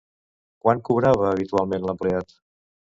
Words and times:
Quant 0.65 0.81
cobrava 0.89 1.29
habitualment 1.35 1.89
l'empleat? 1.91 2.39